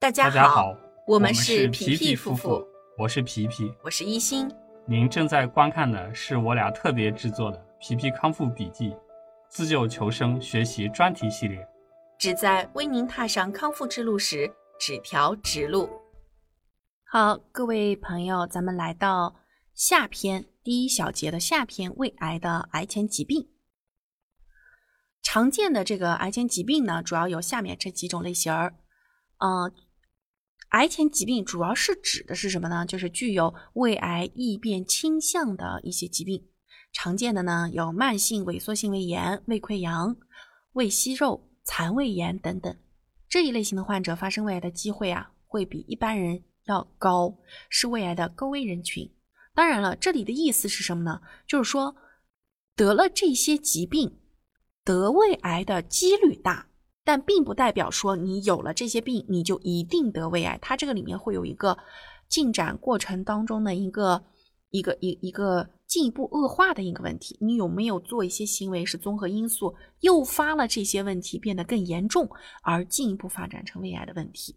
[0.00, 0.76] 大家好，
[1.08, 2.64] 我们是皮皮夫妇，
[2.96, 3.74] 我是皮皮。
[3.82, 4.48] 我是一心。
[4.86, 8.90] 您正在观看的是我俩特别制作的《皮皮康复笔记》
[9.48, 11.66] 自救求生学习专题系列。
[12.16, 14.48] 旨在为您踏上康复之路时
[14.78, 15.90] 指条直路。
[17.04, 19.34] 好，各位朋友，咱们来到
[19.74, 23.48] 下篇第一小节的下篇，胃癌的癌前疾病。
[25.22, 28.76] 常见的这个癌前疾病呢，主要有下面这几种类型儿。
[29.40, 29.72] 嗯、
[30.70, 32.84] 癌前疾病主要是指的是什么呢？
[32.84, 36.46] 就是具有胃癌异变倾向的一些疾病。
[36.92, 40.16] 常见的呢有慢性萎缩性胃炎、胃溃疡、
[40.72, 42.76] 胃息肉、残胃炎等等。
[43.28, 47.36] 这一类型的患者发生胃癌的机会啊，会比一般人要高，
[47.68, 49.10] 是胃癌的高危人群。
[49.54, 51.20] 当然了，这里的意思是什么呢？
[51.46, 51.96] 就是说
[52.76, 54.18] 得了这些疾病，
[54.84, 56.67] 得胃癌的几率大，
[57.08, 60.58] 但并不代表说你有了这些病你就一定得胃癌。
[60.60, 61.78] 它这个里面会有一个
[62.28, 64.22] 进展过程当中的一个
[64.68, 67.38] 一个一一个进一步恶化的一个问题。
[67.40, 72.28] 你有没有做一些行为是综合因素诱发了这些问题变得更严重，
[72.62, 74.56] 而进一步发展成胃癌的问题？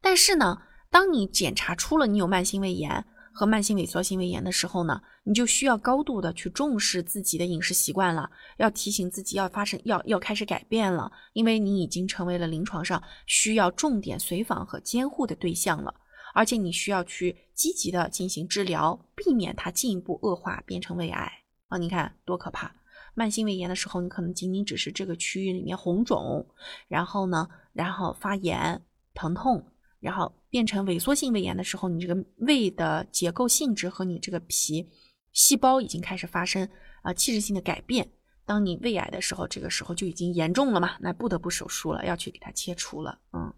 [0.00, 0.56] 但是呢，
[0.90, 3.04] 当你检查出了你有慢性胃炎
[3.36, 15.94] 和慢性萎缩性胃炎的时候呢，你就需要高度的去重视自己的饮食习惯了，要提醒自己要发生要要开始改变了，因为你已经成为了临床上需要重点随访和监护的对象了，
[16.32, 21.30] 而且你需要去积极的进行治疗，避免它进一步恶化变成胃癌
[21.68, 21.76] 啊！
[21.76, 22.74] 你看多可怕！
[23.12, 26.46] 慢性胃炎的时候，你可能仅仅只是这个区域里面红肿，
[26.88, 29.62] 然后呢，然后发炎、疼痛。
[30.00, 34.88] 然后变成萎缩性胃炎的时候，你这个胃的结构性质和你这个皮
[35.32, 36.68] 细胞已经开始发生
[37.02, 38.10] 啊、器质性的改变。
[38.44, 43.20] 当你胃癌的时候，这个时候就已经严重了嘛，那不得不手术了，要去给它切除了。
[43.32, 43.52] 嗯，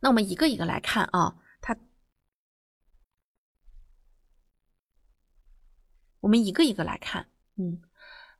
[0.00, 1.74] 那我们一个一个来看啊，它，
[6.20, 7.28] 我们一个一个来看。
[7.56, 7.80] 嗯，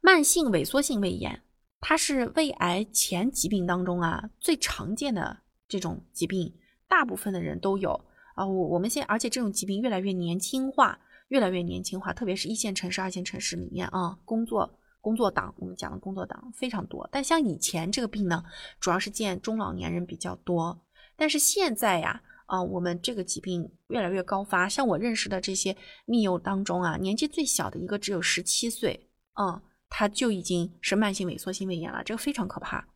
[0.03, 1.43] 慢性萎缩性胃炎，
[1.81, 5.45] 它是胃癌前疾病当中啊最常见的。
[5.69, 6.55] 这种疾病，
[6.89, 7.93] 大部分的人都有
[8.35, 8.47] 啊。
[8.47, 17.09] 我我们现而且这种疾病越来越年轻化，越来越年轻化，特别是一线城市、二线城市里面啊，工作工作党，我们讲的工作党非常多。
[17.13, 18.45] 但像以前这个病呢，
[18.81, 20.81] 主要是见中老年人比较多。
[21.17, 24.69] 但是现在呀，啊，我们这个疾病越来越高发。
[24.69, 29.09] 像我认识的这些密友当中啊，年纪最小的一个只有十七岁，
[29.41, 32.87] 嗯，他就已经是慢性萎缩性胃炎了，这个非常可怕。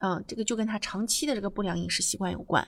[0.00, 2.66] 嗯，这个就跟他长期的这个不良饮食习惯有关。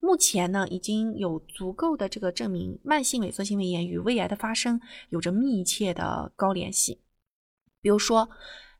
[0.00, 4.80] 目前呢，已经有足够的这个证明，慢性萎缩性胃炎与胃癌的发生
[5.10, 7.00] 有着密切的高联系。
[7.80, 8.28] 比如说，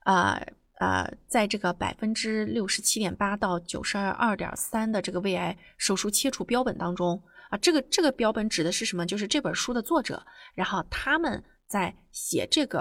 [0.04, 0.44] 呃
[0.80, 9.06] 呃，在这个百分之六十七点八到九十二点三的这个胃癌手术切除标本当中啊，这个这个标本指的是什么？
[9.06, 10.22] 就是这本书的作者，
[10.54, 12.80] 然后他们在写这个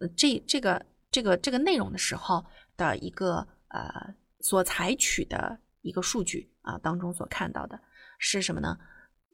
[0.00, 2.44] 呃这这个这个这个内容的时候
[2.76, 4.14] 的一个呃。
[4.40, 7.80] 所采取的一个数据啊，当中所看到的
[8.18, 8.78] 是什么呢？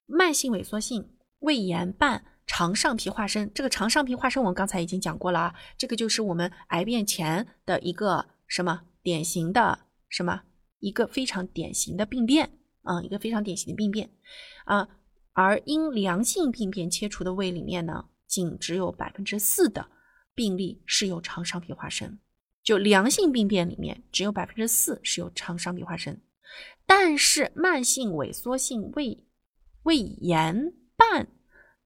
[0.07, 10.43] 慢性萎缩性胃炎伴肠上皮化生，这个肠上皮化生我们刚才已经讲过了啊，这个就是我们癌变前的一个什么典型的什么
[10.81, 14.11] 一个非常典型的病变啊，一个非常典型的病变
[14.65, 14.89] 啊，
[15.33, 19.89] 而因良性病变切除的胃里面呢，仅只有百分之四的
[20.35, 22.19] 病例是有肠上皮化生。
[22.63, 26.21] 就良性病变里面，只有百分之四是有肠上皮化生，
[26.87, 29.25] 但是慢性萎缩性胃
[29.83, 31.27] 胃炎伴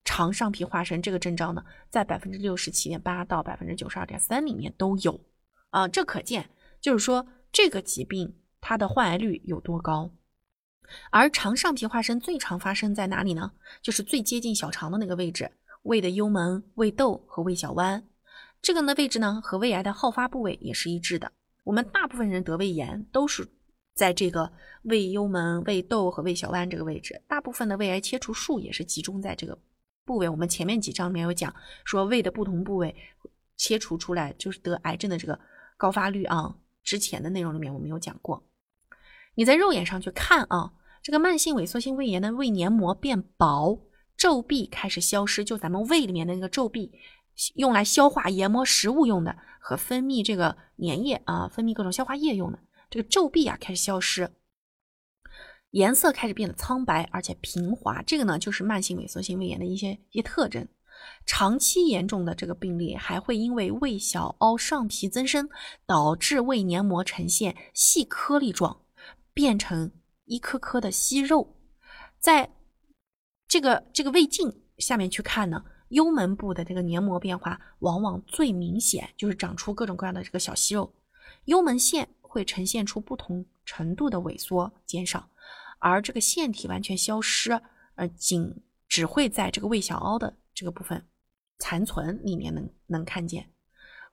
[0.04, 5.18] 肠上皮化生这个症状呢，在百分之六十七点八到百分之九十二点三里面都有
[5.70, 6.50] 啊，这可见
[6.80, 10.10] 就是说这个疾病它的患癌率有多高。
[11.10, 13.50] 而肠上皮化生最常发生在哪里呢？
[13.82, 15.50] 就是最接近小肠的那个位置，
[15.82, 18.06] 胃的幽门、胃窦和胃小弯。
[18.66, 21.30] 这个呢位置呢和胃癌的好发部位也是一致的。
[21.62, 23.46] 我们大部分人得胃炎都是
[23.94, 27.22] 在这个胃幽门、胃窦和胃小弯这个位置。
[27.28, 29.56] 大部分的胃癌切除术也是集中在这个
[30.04, 30.28] 部位。
[30.28, 31.54] 我们前面几章里面有讲
[31.84, 32.92] 说胃的不同部位
[33.56, 35.38] 切除出来就是得癌症的这个
[35.76, 36.56] 高发率啊。
[36.82, 38.42] 之前的内容里面我们有讲过。
[39.36, 40.72] 你在肉眼上去看啊，
[41.04, 43.78] 这个慢性萎缩性胃炎的胃黏膜变薄，
[44.16, 46.90] 皱壁开始消失，就咱们胃里面的那个皱壁。
[47.54, 52.58] 用来消化研磨食物用的和分泌这个粘液啊，分泌各种消化液用的
[52.90, 54.30] 这个皱壁啊开始消失，
[55.70, 58.02] 颜色开始变得苍白而且平滑。
[58.02, 60.66] 这个呢就是慢性萎缩性胃炎的一些一些特征。
[61.26, 65.48] 长期严重的这个病例还会因为胃小凹上皮增生，
[65.84, 68.80] 导致胃黏膜呈现细颗粒状，
[69.34, 69.92] 变成
[70.24, 71.54] 一颗颗的息肉，
[72.18, 72.50] 在
[73.46, 80.92] 这个这个胃镜下面去看呢，幽门部的这个黏膜变化往往最明显，就是长出各种各样的这个小息肉，
[81.44, 85.28] 幽门腺会呈现出不同程度的萎缩减少，
[85.78, 87.60] 而这个腺体完全消失，
[87.94, 91.06] 呃，仅只会在这个胃小凹的这个部分
[91.58, 93.50] 残存里面能能看见，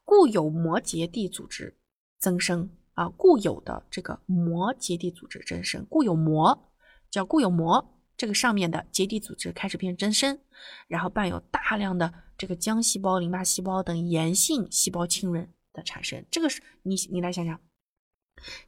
[0.03, 1.77] 固有膜结缔组织
[2.19, 2.69] 增生。
[2.95, 6.71] 啊，固有的这个膜结缔组织增生，固有膜
[7.09, 7.83] 叫固有膜，
[8.15, 10.39] 这个上面的结缔组织开始变增生，
[10.87, 16.23] 然后伴有大量的这个浆细胞、淋巴细胞等炎性细胞浸润的产生。
[16.29, 17.59] 这个是你你来想想，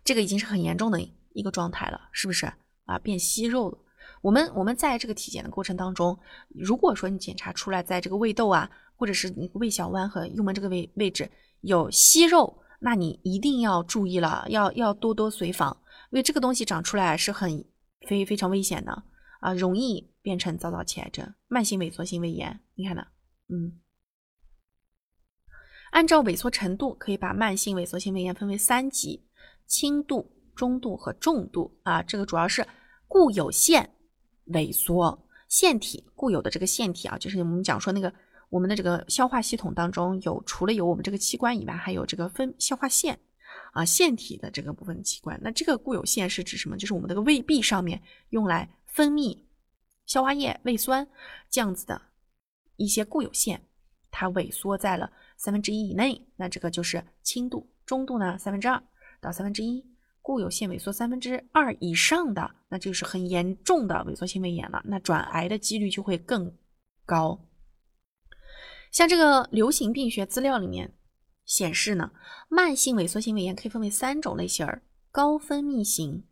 [0.04, 1.00] 这个已经是很严重的
[1.34, 2.52] 一个状态了，是不是
[2.86, 3.00] 啊？
[3.00, 3.78] 变息肉了。
[4.22, 6.18] 我们我们在这个体检的过程当中，
[6.50, 11.30] 如果说你检查出来在这个胃窦啊，或者是你胃小弯和幽门这个位位置
[11.62, 12.62] 有息肉。
[12.80, 15.76] 那你一定要注意了，要要多多随访，
[16.12, 17.66] 因为这个东西长出来是很
[18.06, 19.04] 非非常危险的
[19.46, 22.60] 啊，容易变成早早期癌症、慢性萎缩性胃炎。
[22.74, 23.06] 你看呢？
[23.50, 23.80] 嗯，
[25.92, 29.28] 按照萎缩程度，可以把慢性萎缩性胃炎分为三级：
[29.68, 32.02] 轻度、中度和重度啊。
[32.02, 32.66] 这个主要是
[33.08, 33.88] 固有腺
[34.48, 38.12] 萎缩，腺体固有的这个腺体啊，就是我们讲说那个。
[38.50, 43.20] 我们的这个消化系统当中有，除了有我们这个器官以外，还有这个分消化腺
[43.74, 45.38] 啊腺体的这个部分器官。
[45.44, 46.78] 那这个固有腺是指什么？
[46.78, 49.38] 就是我们这个胃壁上面用来分泌
[50.06, 51.06] 消化液、胃酸
[51.50, 52.02] 这样子的
[52.78, 53.62] 一些固有腺，
[54.10, 58.82] 它萎缩在了三分之一以内，那这个就是轻度；中度呢，三分之二
[59.20, 59.84] 到三分之一；
[60.22, 66.58] 固有腺萎缩三分之二以上的，那就是很严重的萎缩性胃炎了，那转癌的几率就会更
[67.06, 67.38] 高。
[68.94, 70.94] 像这个流行病学资料里面
[71.44, 72.14] 显示呢，
[72.48, 74.82] 慢性萎缩性胃炎可以分为三种类型儿：
[75.12, 76.24] 高分泌型，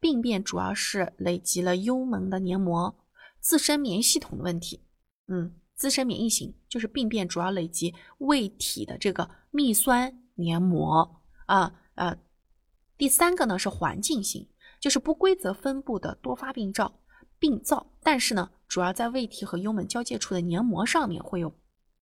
[0.00, 2.94] 病变主要是累积了幽门的黏膜，
[3.40, 4.84] 自身免疫系统的问题。
[5.26, 12.16] 嗯，自身免疫型就是病变主要累积胃体的这个泌酸黏膜啊啊。
[12.96, 14.48] 第三个呢是环境型，
[14.80, 17.00] 就是不规则分布的多发病灶，
[17.38, 21.52] 病灶，但是呢，主要在胃体和幽门交界处的黏膜上面会有。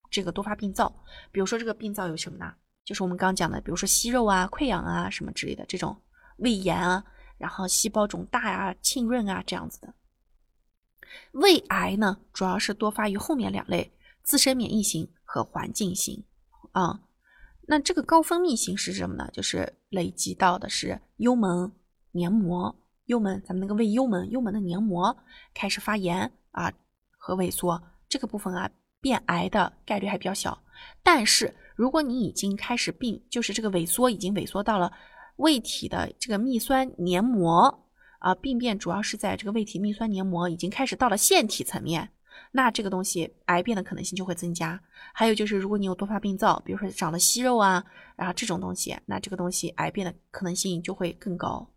[0.08, 0.94] 这个多发病灶，
[1.32, 2.54] 比如说这个病灶有什么呢？
[2.84, 5.94] 就是我们刚讲的，比如说息肉啊、溃疡啊什么之类的这种
[6.38, 7.04] 胃炎啊，
[7.38, 9.94] 然后细胞肿大啊、浸润啊这样子的。
[11.32, 13.92] 胃癌呢，主要是多发于后面两类：
[14.22, 16.24] 自身免疫型和环境型
[16.72, 17.00] 啊。
[17.68, 19.28] 那这个高分泌型是什么呢？
[19.32, 21.72] 就是累积到的是幽门
[22.12, 22.74] 黏膜，
[23.06, 25.16] 幽门咱们那个胃幽门，幽门的黏膜
[25.54, 26.72] 开始发炎啊
[27.18, 28.70] 和萎缩这个部分啊。
[28.98, 30.58] 变癌的概率还比较小，
[31.00, 34.92] 但是如果你已经开始病，就是这个萎缩已经萎缩到了
[35.36, 37.84] 胃体的这个泌酸黏膜
[38.18, 42.10] 啊，病变主要是在这个胃体泌酸黏膜已经开始到了腺体层面，
[42.52, 44.80] 那这个东西癌变的可能性就会增加。
[45.12, 47.84] 还有就是，如果你有多发病灶，比如说长了息肉啊，
[48.16, 51.70] 然后这种东西，那这个东西癌变的可能性就会更高。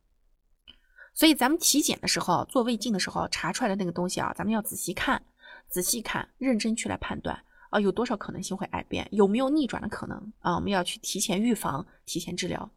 [1.13, 5.21] 所以咱们体检的时候做胃镜的时候查出来的那个东西啊，咱们要仔细看。
[5.67, 7.37] 仔细看，认真去来判断
[7.69, 10.55] 啊，有多少可能性会癌变，有没有逆转的可能啊？
[10.55, 12.71] 我们要去提前预防、提前治疗。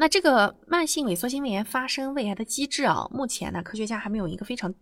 [0.00, 4.74] 那这个慢性萎缩性胃炎发生胃癌的机制啊，目前呢，科学家还没有一个非常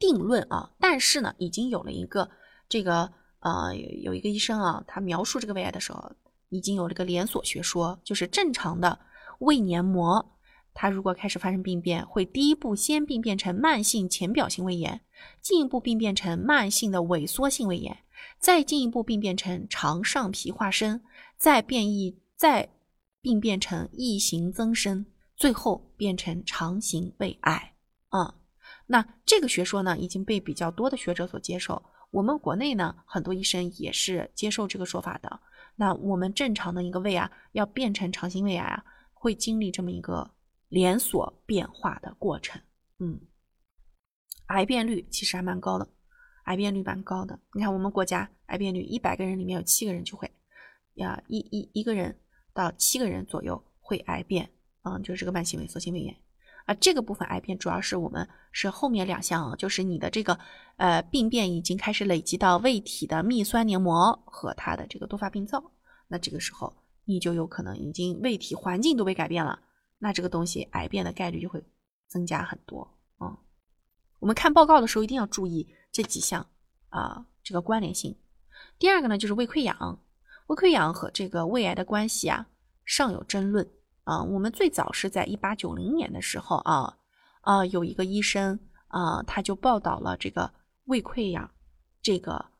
[0.00, 2.28] 定论啊，但是呢，已经有了一个
[2.68, 6.10] 这个呃，有一个医生啊，他描述这个胃癌的时候，
[6.48, 8.98] 已经有了一个连锁学说，就是正常的
[9.38, 10.28] 胃黏膜。
[10.74, 15.02] 它如果开始发生病变，会第一步先病变成慢性浅表性胃炎，
[15.40, 17.96] 进一步病变成慢性的萎缩性胃炎，
[18.40, 21.00] 再进一步病变成肠上皮化生，
[21.36, 22.70] 再变异，再
[23.22, 27.74] 并变成异型增生，最后变成长形胃癌。
[28.08, 28.34] 啊，
[28.86, 31.82] 那这个学说呢，已经被比较多的学者所接受。
[32.10, 35.40] 我们国内呢，很多医生也是接受这个说法的。
[35.76, 40.30] 那我们正常的一个胃啊，要变成长形胃癌啊，会经历这么一个。
[40.68, 42.58] 连锁变化的过程，
[42.98, 43.20] 嗯，
[44.46, 45.86] 癌变率其实还蛮高的，
[46.44, 47.38] 癌变率蛮高的。
[47.52, 50.30] 你看我们国家癌变率，一百个人里面有七个人就会，
[50.94, 52.18] 呀，一一一个人
[52.52, 54.50] 到七个人左右会癌变，
[54.82, 56.16] 嗯，就是这个慢性萎缩性胃炎
[56.66, 56.74] 啊。
[56.74, 60.38] 这个部分癌变主要是我们是后面两项啊，就是你的这个
[60.76, 65.72] 呃病变已经开始累积到胃体的泌酸黏膜和它的这个多发病灶，
[66.08, 69.60] 那这个时候你就有可能已经胃体环境都被改变了。
[69.98, 71.62] 那这个东西癌变的概率就会
[72.08, 73.36] 增加很多嗯。
[74.18, 76.46] 我们看报告的时候一定要注意这几项
[76.90, 78.16] 啊，这个关联性。
[78.78, 80.00] 第二个呢，就是胃溃疡，
[80.52, 82.46] 胃溃疡和这个胃癌的关系啊
[82.84, 83.66] 尚有争论
[84.04, 86.98] 啊，我们最早是在一八九零年的时候啊，
[87.40, 90.52] 啊，有一个医生啊，他就报道了这个
[90.84, 91.50] 胃溃疡，
[92.02, 92.50] 这个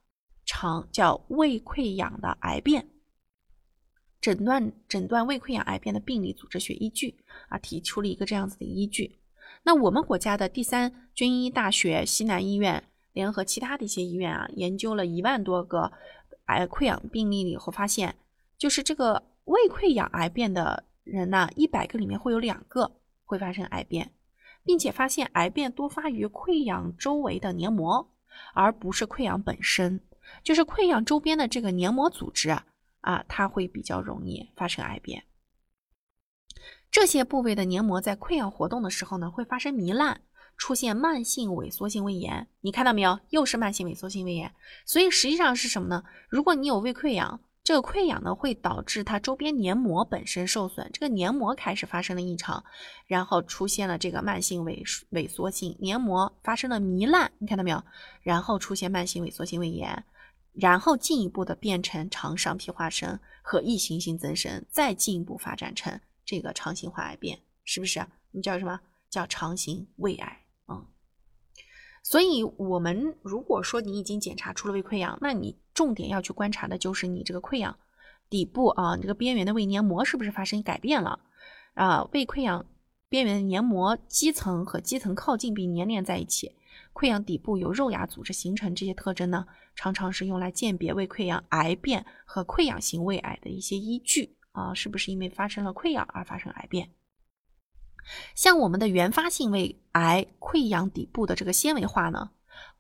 [0.46, 2.88] 肠叫胃溃疡的癌变，
[4.22, 9.20] 诊断诊断胃溃疡癌变的病理组织学依据啊，提出了一个这样子的依据。
[9.64, 15.92] 那我们国家的第三军医大学西南医院联合其他的一些医院啊，研究了一万多个
[16.59, 18.14] 癌溃疡病例里，会，发现
[18.56, 20.85] 就是这个胃溃疡癌变的。
[21.04, 22.92] 人呢，一百个里面会有两个
[23.25, 24.12] 会发生癌变，
[24.62, 28.09] 并且发现癌变多发于溃疡周围的黏膜，
[28.54, 30.00] 而不是溃疡本身。
[30.44, 32.66] 就是溃疡周边的这个黏膜组织啊，
[33.00, 35.25] 啊，它会比较容易发生癌变。
[36.88, 40.21] 这些部位的黏膜在溃疡活动的时候呢，会发生糜烂，
[40.62, 42.47] 出现慢性萎缩性胃炎。
[42.61, 43.19] 你看到没有？
[43.31, 44.54] 又是慢性萎缩性胃炎。
[44.87, 46.04] 所以实际上是什么呢？
[46.28, 52.64] 如果你有胃溃疡，这个溃疡呢，会导致它周边黏膜本身受损，这个黏膜开始发生了异常，
[53.09, 57.83] 然后出现了这个慢性萎萎缩性黏膜发生了糜烂，你看到没有？
[58.23, 60.04] 然后出现慢性萎缩性胃炎，
[60.52, 68.07] 然后进一步的变成肠上皮化生和异行性增生，再进一步发展成这个肠型化癌变，是不是？
[68.31, 68.78] 你叫什么
[69.11, 70.38] 叫肠型胃癌？
[72.02, 77.78] 所以，我们如果说你已经检查出了胃溃疡，那你重点要去观察的就是你这个溃疡
[78.28, 81.21] 底部啊，你这个边缘的胃黏膜是不是发生改变了
[81.75, 82.02] 啊？
[82.12, 82.66] 胃溃疡
[83.09, 86.56] 边缘的黏膜基层和基层靠近并粘连在一起，
[86.92, 96.90] 溃疡底部有肉芽组织形成，这些特征呢，常常是用来鉴别胃溃疡癌变和溃疡型胃癌的一些依据啊，是不是因为发生了溃疡而发生癌变？
[98.35, 102.30] 像我们的原发性胃癌溃疡底部的这个纤维化呢，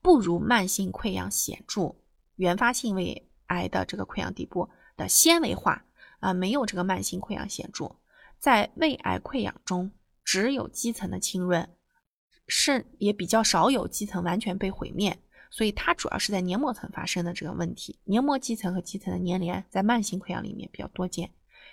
[0.00, 1.94] 不如慢性溃疡显著。
[2.36, 5.84] 原发性胃癌的这个溃疡底部的纤维化
[6.20, 7.96] 啊，没有这个慢性溃疡显著。
[8.38, 9.92] 在胃癌溃疡中，
[10.24, 11.68] 只有基层的浸润，
[12.48, 15.18] 肾也比较少有基层完全被毁灭。
[15.50, 18.00] 所以它主要是在黏膜层发生的这个问题。
[18.04, 21.30] 黏膜基层和基层的粘连，在慢性溃疡里面比较多见。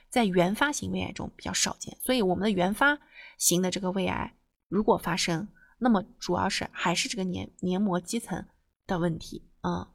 [0.10, 3.00] 在原发型胃癌中比较少见，所以我们的原发
[3.40, 4.36] 型的这个胃癌
[4.68, 5.48] 如果发生，
[5.80, 8.46] 那么主要是还是这个黏黏膜基层
[8.86, 9.90] 的问题啊。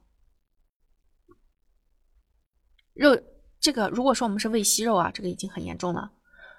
[2.93, 3.17] 肉
[3.59, 6.11] 这个如果说我们是胃息肉啊，这个已经很严重了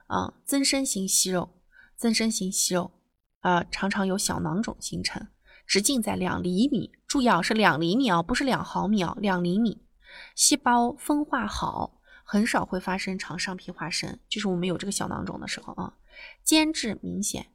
[0.07, 0.33] 啊。
[0.45, 1.51] 增生型息肉，
[1.97, 2.93] 增生型息肉
[3.41, 5.29] 啊，常常有小囊肿形成，
[5.67, 9.85] 直径在两厘米，注意啊，是两厘米啊，不是两毫米啊，两厘米，
[10.35, 12.01] 细胞分化好。
[12.29, 15.97] 很少会发生肠上皮化生，就是我们有这个小囊肿的时候啊，
[16.45, 17.47] 间质明显，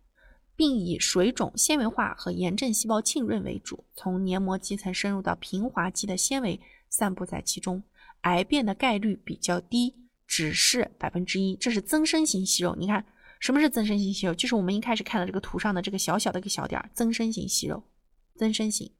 [0.55, 7.83] 并以水肿、纤维化和炎症细胞浸润为主，从黏膜基层深入到平滑肌的纤维散布在其中，
[8.21, 9.95] 癌变的概率比较低，
[10.27, 11.55] 只是百分之一。
[11.55, 12.75] 这是增生型息肉。
[12.79, 13.05] 你看
[13.39, 14.33] 什么是增生型息肉？
[14.33, 17.83] 就是我们一开始看的这个图上的这个小小的一个小点儿，增生型息肉，
[18.35, 18.91] 增生型。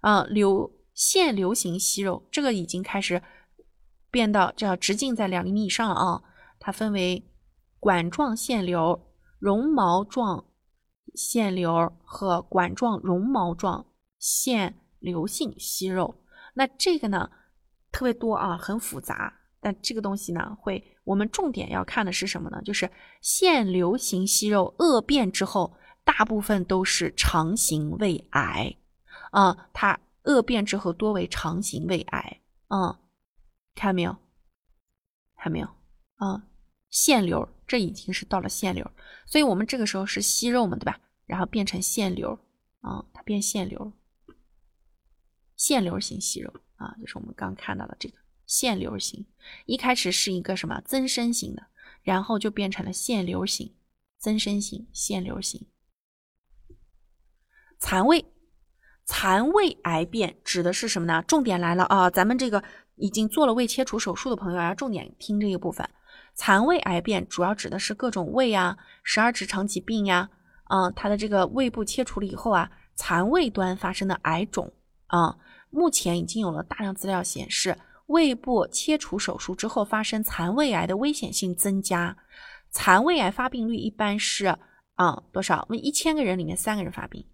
[0.00, 3.22] 啊，流腺瘤型息肉，这个已经开始。
[4.12, 6.20] 变到叫直径在两厘米以上了啊，
[6.58, 7.29] 它分为
[7.80, 9.08] 管状腺瘤、
[9.40, 10.44] 绒毛状
[11.14, 13.86] 腺瘤和管状绒毛状
[14.18, 16.22] 腺瘤性息肉。
[16.54, 17.30] 那这个呢
[17.90, 19.38] 特别多啊，很复杂。
[19.62, 22.62] 但这个东西呢，会我们重点要看的是什么呢？
[22.62, 28.74] 就是腺瘤型息肉恶变之后，大部分都是肠型胃癌
[29.32, 33.00] 啊，它恶变之后多为肠型胃癌啊。
[33.74, 34.16] 看到没有？
[35.36, 35.68] 看没有？
[36.16, 36.42] 啊，
[36.90, 38.90] 腺瘤，这已经是到了腺瘤，
[39.24, 41.00] 所以我们这个时候是息肉嘛，对吧？
[41.26, 42.38] 然后变成腺瘤，
[42.80, 43.92] 啊，它变腺瘤，
[45.56, 49.24] 腺瘤型息肉啊，就是我们刚看到的这个腺瘤型，
[49.66, 51.66] 一开始是一个什么增生型的，
[52.02, 53.74] 然后就变成了腺瘤型，
[54.18, 55.66] 增生型腺瘤型。
[57.78, 58.24] 残胃，
[59.04, 61.22] 残胃癌变指的是什么呢？
[61.22, 62.62] 重点来了啊，咱们这个。
[62.96, 65.88] 已经做了胃切除手术的朋友要重点听这一部分。
[66.34, 70.28] 残胃癌变主要指的是各种胃呀、十二指肠疾病呀，
[70.64, 74.72] 啊，它的这个胃部切除了以后啊，残胃端发生的癌肿
[75.08, 75.36] 啊，
[75.70, 82.16] 目前已经有了大量资料显示，胃部切除手术之后发生残胃癌的危险性增加，
[82.70, 84.56] 残胃癌发病率一般是
[84.94, 85.66] 啊多少？
[85.68, 87.26] 为一千个人里面三个人发病，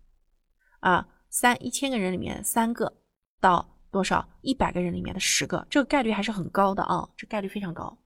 [0.80, 2.96] 啊，三一千个人里面三个
[3.40, 3.72] 到。
[3.88, 4.28] 多少？
[4.42, 7.96] 一百个人里面的十个，这个概率还是很高的啊，这概率非常高。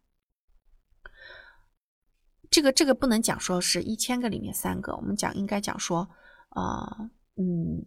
[2.50, 6.09] 这个这个不能讲说是一千个里面三个，我们讲应该讲说，
[6.49, 7.87] 啊，嗯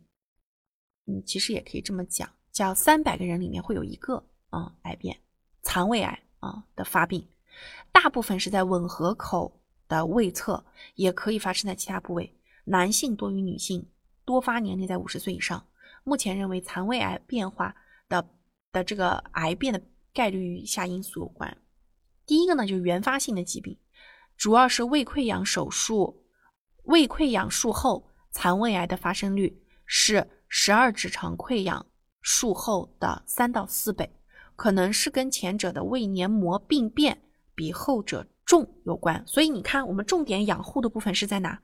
[1.05, 5.19] 嗯，其实也可以这么讲，叫三百个人里面会有一个啊癌变，
[5.61, 7.27] 残胃癌啊的发病，
[7.91, 10.65] 大部分是在吻合口的胃侧，
[10.95, 12.33] 也可以发生在其他部位。
[12.63, 13.85] 男性多于女性，
[14.23, 15.67] 多发年龄在五十岁以上。
[16.05, 17.75] 目前认为残胃癌变化
[18.07, 18.25] 的
[18.71, 19.81] 的这个癌变的
[20.13, 21.57] 概率与以下因素有关。
[22.25, 23.77] 第一个呢，就是原发性的疾病，
[24.43, 26.21] 主要是胃溃疡手术、
[26.83, 31.85] 胃溃疡术后残胃癌的发生率是十二指肠溃疡
[32.21, 34.13] 术后的三到四倍，
[34.57, 37.21] 可能是跟前者的胃黏膜病变
[37.55, 39.23] 比后者重有关。
[39.25, 41.57] 所以你看，我们重点养护的部分是在哪？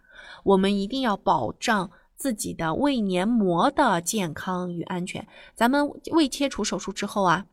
[0.46, 1.92] 我们一定要保障。
[2.16, 5.26] 自己的胃黏膜的健康与安全。
[5.56, 7.46] 咱们胃切除手术之后啊，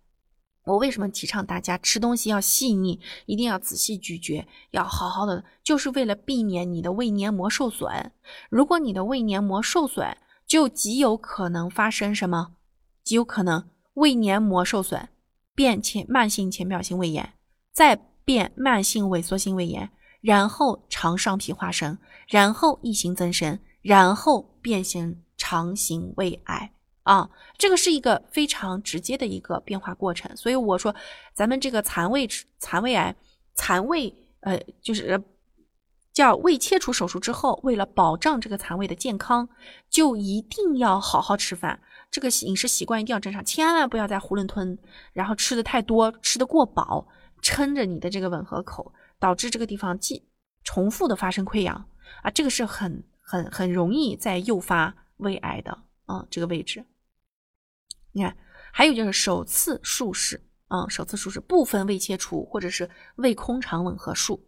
[0.67, 8.13] 我为什么提倡大家吃东西要细腻，一定要仔细咀嚼，要好好的，就是为了避免你的胃黏膜受损。
[8.51, 12.57] 如果你的胃黏膜受损，就极有可能发生什么？
[13.03, 15.09] 极有可能胃黏膜受损，
[15.55, 17.33] 变浅慢性浅表性胃炎，
[17.73, 21.97] 再变慢性萎缩性胃炎，然后肠上皮化生，
[22.29, 23.59] 然后异型增生。
[23.83, 26.73] 然后变形肠型胃癌
[27.07, 30.37] 啊，这个是一个非常直接的一个变化过程。
[30.37, 30.93] 所以我说，
[31.33, 33.15] 咱们这个残胃残胃癌、
[33.55, 35.23] 残胃呃，就是
[36.13, 39.49] 叫胃切除手术之后，为了保障这个残胃的健康，
[39.89, 44.77] 就一定要好好吃饭，这个饮食习惯一定要正常，千万不要再囫囵吞，
[45.13, 47.07] 然后吃的太多，吃的过饱，
[47.41, 50.25] 撑着你的这个吻合口，导致这个地方继
[50.65, 51.87] 重复的发生溃疡
[52.23, 53.05] 啊，这个是很。
[53.29, 56.85] 很很容易再诱发胃癌的啊，这个位置，
[58.17, 58.35] 你看，
[58.73, 64.43] 还有就是首次术式啊，首次术式部分胃切除或者是胃空肠吻合术，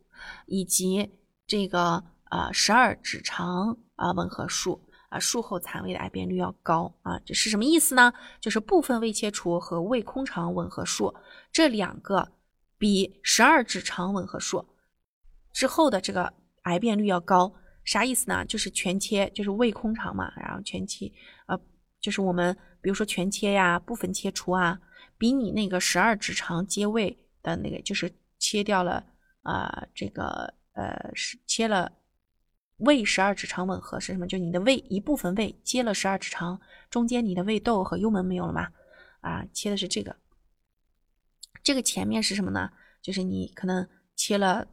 [0.47, 1.11] 以及
[1.47, 8.11] 这个啊十二指肠啊吻合术啊，术后残胃的癌变率要高啊，这是什么意思呢？
[8.41, 11.15] 就是部分胃切除和胃空肠吻合术
[11.53, 12.33] 这两个
[12.79, 14.67] 比十二指肠吻合术
[15.53, 16.33] 之后的这个
[16.63, 17.53] 癌变率要高。
[17.85, 18.45] 啥意思呢？
[18.47, 21.11] 就是全切，就是胃空肠嘛，然后全切，
[21.47, 21.59] 呃，
[22.09, 24.81] 就是我们比如说全切呀、部分切除啊，
[25.19, 29.05] 比你那个十二指肠接胃的那个，就是切掉了
[29.43, 31.93] 啊，这个呃是切了
[32.79, 34.27] 胃十二指肠吻合是什么？
[34.27, 38.69] 就你的胃一部分胃接了十二指肠，中间你的胃窦和幽门没有了嘛？
[39.21, 40.17] 啊，切的是这个，
[41.63, 42.71] 这个前面是什么呢？
[43.03, 44.67] 就是你可能切了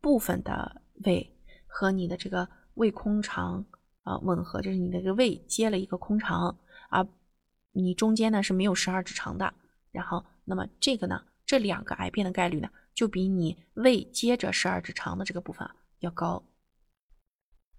[0.00, 1.36] 部分的胃。
[1.72, 3.64] 和你的这个胃空肠
[4.02, 6.58] 啊吻合，就是你的这个胃接了一个空肠
[6.90, 7.08] 啊，
[7.72, 9.54] 你中间呢是没有十二指肠的，
[9.90, 15.68] 然后那么这个呢，这两个癌变的概率呢，就比你胃接着十二指肠的这个部分
[16.00, 16.44] 要高。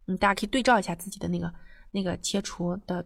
[0.08, 1.54] 嗯，大家可以对照一下自己的那个
[1.92, 3.06] 那个切除的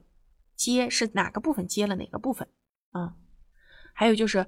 [0.55, 2.47] 接是哪个部分接了哪个部分
[2.91, 3.15] 啊？
[3.93, 4.47] 还有就是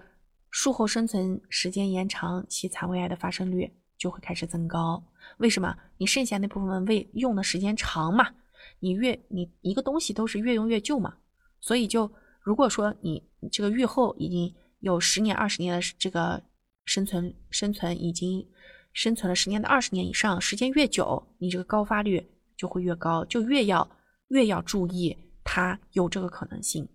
[0.50, 5.04] 术后生存时间延长，其残胃癌的发生率就会开始增高。
[5.40, 5.78] 为什么？
[5.98, 8.36] 你剩下那部分胃用的时间长嘛？
[8.80, 11.18] 你越你一个东西都是越用越旧嘛，
[11.60, 16.44] 所以就如果说你这个愈后已经有十年、二十年的这个
[16.86, 18.48] 生存生存已经
[18.94, 23.90] 生存了十年到二十年以上，时间越久，你这个高发率就会越高，就越要
[24.30, 26.88] 越要注意它有这个可能性。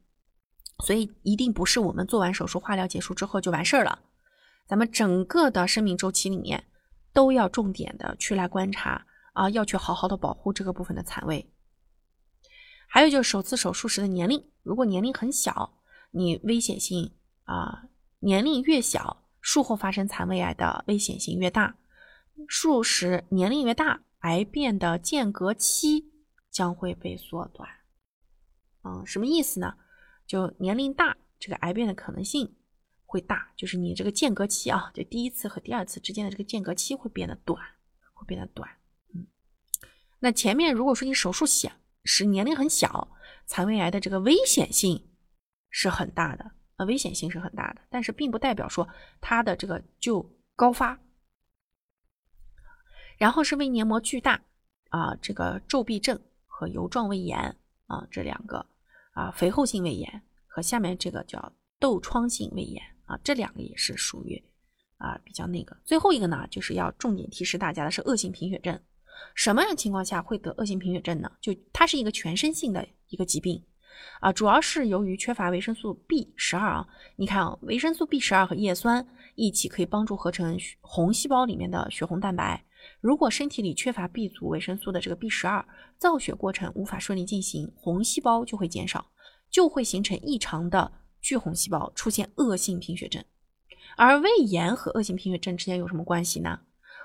[0.84, 4.00] 所以一定不是我们做完手术、化疗结束之后就完事儿了，
[4.66, 6.64] 咱们整个的生命周期里面。
[7.14, 11.46] 都要重点的去来观察啊，要去好好的保护这个部分的残位。
[12.88, 15.78] 还有就是首次手术时的年龄，如果年龄很小，
[16.10, 17.12] 你危险性
[17.44, 17.88] 啊，
[18.20, 21.76] 年龄越小，术后发生残胃癌的危险性越大。
[22.48, 26.10] 术时年龄越大，癌变的间隔期
[26.50, 27.68] 将会被缩短。
[28.84, 29.74] 嗯，什么意思呢？
[30.26, 32.56] 就年龄大，这个癌变的可能性。
[33.04, 37.62] 会大，就是你这个间隔期啊，就第一次和第二次之间的这个间隔期会变得短，
[38.14, 38.66] 会变得短。
[39.14, 39.26] 嗯，
[40.20, 41.70] 那前面如果说你手术小，
[42.04, 43.08] 是年龄很小，
[43.52, 45.10] 残胃癌的这个危险性
[45.68, 48.88] 是很大的，呃，危险性是很大的，但是并不代表说
[49.20, 50.98] 它的这个就高发。
[53.18, 54.40] 然后是胃黏膜巨大
[54.88, 57.54] 啊，这个皱壁症和油状胃炎
[57.88, 58.64] 啊，这两个
[59.12, 62.82] 啊，肥厚性胃炎和下面这个叫窦疮性胃炎。
[63.04, 64.42] 啊，这两个也是属于
[64.96, 65.76] 啊比较那个。
[65.84, 68.80] 最后一个呢，就是要重点提示大家的是恶性贫血症。
[69.34, 71.30] 什么样情况下会得恶性贫血症呢？
[71.40, 73.62] 就它是一个全身性的一个疾病
[74.20, 76.86] 啊，主要是由于缺乏维生素 B 十二啊。
[77.16, 82.64] 你看啊，维生素 B 十二和叶酸一起可以帮助合成红细胞里面的血红蛋白。
[83.00, 85.64] 如果身体里缺乏 B 族维生素的这个 B 十二，
[85.98, 89.06] 造血过程无法顺利进行，红细胞就会减少，
[89.50, 90.92] 就会形成异常的。
[91.22, 93.24] 巨红细胞出现恶性贫血症，
[93.96, 96.58] 而胃炎和恶性贫血症之间有什么关系呢？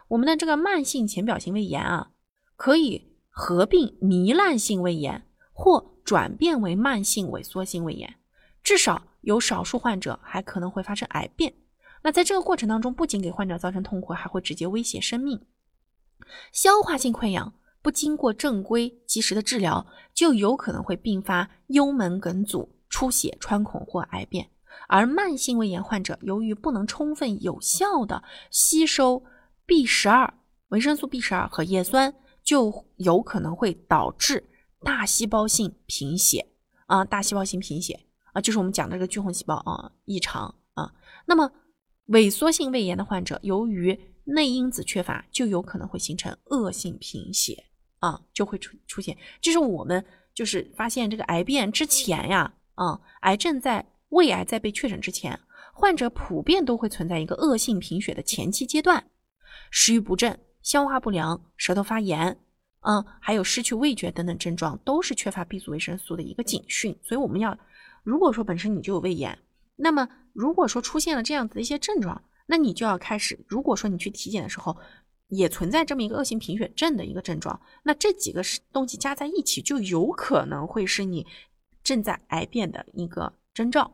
[0.09, 2.11] 我们的这个慢性浅表性胃炎啊，
[2.55, 8.15] 可以合并糜烂性胃炎或转变为慢性萎缩性胃炎，
[8.63, 11.53] 至少有少数患者还可能会发生癌变。
[12.03, 15.41] 那在这个过程当中，不仅给患者造成痛苦，还会直接威胁生命。
[16.53, 24.49] 消化性溃疡不经过正规及时的治疗，就有可能会并发幽门梗阻、出血、穿孔或癌变。
[24.87, 29.23] 而慢性胃炎患者由于不能充分有效的吸收
[29.67, 30.33] B 十二、
[30.69, 34.49] 维生素 B 十二和叶酸，就有可能会导致
[34.81, 36.47] 大细胞性贫血
[36.85, 37.99] 啊，大细胞性贫血
[38.31, 40.93] 啊，就是我们讲的这个巨红细胞啊异常啊。
[41.25, 41.51] 那么
[42.07, 47.65] 萎缩性胃炎的患者，由于内因子缺乏，就有可能会形成恶性贫血
[47.99, 49.17] 啊，就会出出现。
[49.41, 50.03] 这是我们
[50.33, 55.37] 就是发现这个癌变之前呀，啊，癌症在胃癌在被确诊之前，
[55.73, 59.05] 患者普遍都会存在一个恶性贫血的前期阶段，
[59.69, 62.37] 食欲不振、消化不良、舌头发炎，
[62.81, 66.97] 嗯，还有失去味觉等等症状，都是缺乏 B 族维生素的一个警讯。
[67.03, 67.57] 所以我们要，
[68.03, 69.37] 如果说本身你就有胃炎，
[69.75, 73.37] 那么如果说出现了这样子的一些症状，那你就要开始。
[73.47, 74.77] 如果说你去体检的时候
[75.27, 81.27] 也存在这么一个恶性贫血症的一个症状，那这几个东西加在一起，就有可能会是你
[81.83, 83.91] 正在癌变的一个征兆。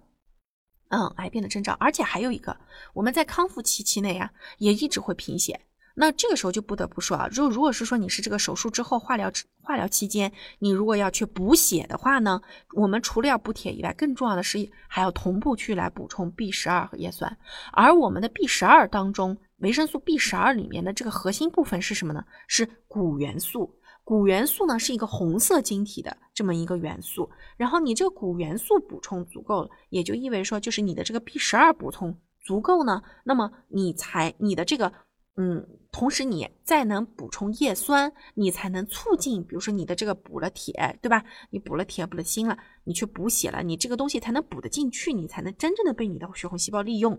[0.94, 2.56] 嗯，癌变的征兆，而且还有一个，
[2.94, 5.60] 我们在康复期期内啊，也一直会贫血。
[5.96, 9.32] 那这个时候就不得不说啊，如如果是说你是这个手术之后化疗
[9.64, 12.40] 化疗期间，你如果要去补血的话呢，
[12.74, 17.36] 我们除了要补铁以外，更重要的是还要同步去来补充 B 十二和叶酸。
[17.72, 22.24] 而我们的 B 十二当中，维生素 B 十二里面的这个核心部分是什么呢？
[22.48, 23.74] 是钴元素。
[24.06, 34.92] 钴元素呢是一个红色晶体的这么一个元素，然后你这个钴元素补充足够了，也就意味着说，就是你的这个 B 十二补充足够呢，那么你才你的这个
[35.38, 41.24] 嗯，同时你再能补充叶酸，你才能促进，比如说你的这个补了铁，对吧？
[41.50, 47.18] 你补了铁补了锌了，你去补血了，你这个东西才能补得进去，你才能真正的被你的血红细胞利用。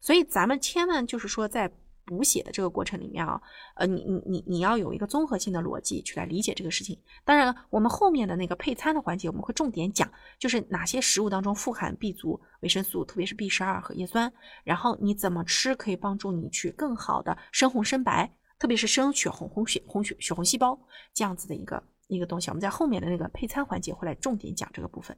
[0.00, 1.72] 所以咱们千万就是说在。
[2.10, 3.40] 补血的这个过程里面啊，
[3.76, 7.00] 呃，你你你你要有一个综合性的逻辑去来理解这个事情。
[7.24, 14.32] 当然了，我们后面的那个配餐的环节，我们会重点讲，就是哪些食物当中富含 B 族维生素，特别是 B 十二和叶酸，
[14.64, 20.76] 然后你怎么吃可以帮助你去更好的深红深白，特别是生血红红血红血血红细胞
[21.14, 22.50] 这样子的一个一个东西。
[22.50, 25.16] 我们在后面的那个配餐环节会来重点讲这个部分。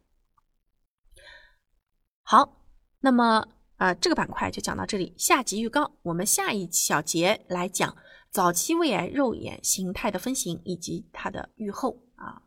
[2.23, 2.63] 好，
[3.01, 3.47] 那么。
[3.83, 5.13] 啊，这个板块就讲到这里。
[5.19, 7.97] 下集预告，我们下一小节来讲
[8.31, 12.43] 早期胃癌肉眼形态的分型以及它的预后啊。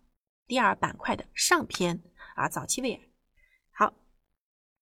[0.48, 2.02] 第二板块的上篇
[2.38, 3.02] 啊，早期胃癌。
[3.74, 3.94] 好，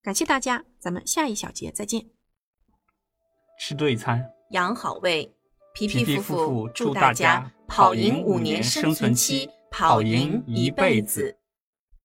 [0.04, 2.12] 感谢大家，咱们下一小节再见。
[3.60, 5.36] 吃对餐，养好胃，
[5.74, 11.36] 皮皮夫妇祝大家跑赢五年生存期，跑赢一辈子。